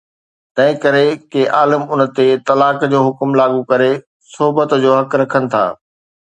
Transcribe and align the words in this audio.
تنهن 0.55 0.77
ڪري، 0.85 1.01
ڪي 1.35 1.41
عالم 1.57 1.83
ان 1.93 2.01
تي 2.15 2.25
طلاق 2.47 2.77
جو 2.93 2.99
حڪم 3.09 3.29
لاڳو 3.41 3.61
ڪري 3.73 3.91
صحبت 4.33 4.69
جو 4.83 4.91
حق 4.99 5.11
رکن 5.21 5.43
ٿا 5.51 5.65